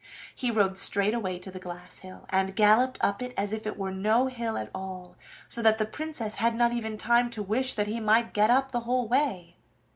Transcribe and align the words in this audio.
He 0.33 0.49
rode 0.49 0.79
straight 0.79 1.13
away 1.13 1.37
to 1.37 1.51
the 1.51 1.59
glass 1.59 1.99
hill, 1.99 2.25
and 2.31 2.55
galloped 2.55 2.97
up 3.01 3.21
it 3.21 3.35
as 3.37 3.53
if 3.53 3.67
it 3.67 3.77
were 3.77 3.91
no 3.91 4.25
hill 4.25 4.57
at 4.57 4.71
all, 4.73 5.15
so 5.47 5.61
that 5.61 5.77
the 5.77 5.85
Princess 5.85 6.37
had 6.37 6.55
not 6.55 6.73
even 6.73 6.97
time 6.97 7.29
to 7.29 7.43
wish 7.43 7.75
that 7.75 7.85
he 7.85 7.99
might 7.99 8.33
get 8.33 8.49
up 8.49 8.71
the 8.71 8.79
whole 8.79 9.07
way. 9.07 9.57